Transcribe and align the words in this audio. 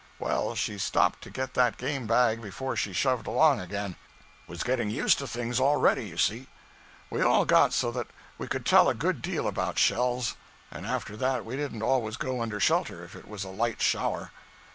Well, 0.17 0.55
she 0.55 0.79
stopped 0.79 1.21
to 1.21 1.29
get 1.29 1.53
that 1.53 1.77
game 1.77 2.07
bag 2.07 2.41
before 2.41 2.75
she 2.75 2.91
shoved 2.91 3.27
along 3.27 3.59
again! 3.59 3.97
Was 4.47 4.63
getting 4.63 4.89
used 4.89 5.19
to 5.19 5.27
things 5.27 5.59
already, 5.59 6.07
you 6.07 6.17
see. 6.17 6.47
We 7.11 7.21
all 7.21 7.45
got 7.45 7.71
so 7.71 7.91
that 7.91 8.07
we 8.39 8.47
could 8.47 8.65
tell 8.65 8.89
a 8.89 8.95
good 8.95 9.21
deal 9.21 9.47
about 9.47 9.77
shells; 9.77 10.37
and 10.71 10.87
after 10.87 11.15
that 11.17 11.45
we 11.45 11.55
didn't 11.55 11.83
always 11.83 12.17
go 12.17 12.41
under 12.41 12.59
shelter 12.59 13.03
if 13.03 13.15
it 13.15 13.27
was 13.27 13.43
a 13.43 13.49
light 13.49 13.79
shower. 13.79 14.31